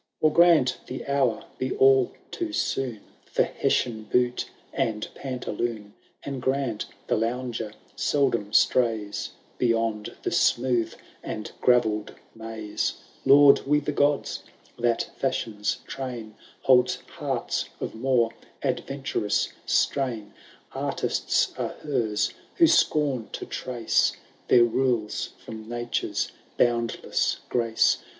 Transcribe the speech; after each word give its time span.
II. 0.23 0.29
Or 0.29 0.33
grant 0.33 0.79
the 0.87 1.05
hour 1.05 1.45
be 1.59 1.73
all 1.75 2.11
too 2.31 2.53
soon 2.53 3.01
For 3.27 3.43
Hessian 3.43 4.05
boot 4.05 4.49
and 4.73 5.07
pantaloon. 5.13 5.93
And 6.23 6.41
grant 6.41 6.87
the 7.05 7.15
lounger 7.15 7.73
seldom 7.95 8.51
strays 8.51 9.29
Beyond 9.59 10.15
the 10.23 10.31
smooth 10.31 10.95
and 11.21 11.51
gravelled 11.61 12.15
maze, 12.33 12.95
Laud 13.27 13.59
we 13.67 13.79
the 13.79 13.91
gods, 13.91 14.41
that 14.79 15.07
Fashion^s 15.21 15.85
train 15.85 16.33
Holds 16.63 16.95
hearts 17.19 17.69
of 17.79 17.93
more 17.93 18.31
adyenturous 18.63 19.53
strain. 19.67 20.33
Artists 20.71 21.53
are 21.59 21.75
hers, 21.83 22.33
who 22.55 22.65
scorn 22.65 23.29
to 23.33 23.45
trace 23.45 24.13
Their 24.47 24.63
rules 24.63 25.33
from 25.45 25.69
Nature's 25.69 26.31
boimdless 26.57 27.37
grace. 27.49 27.99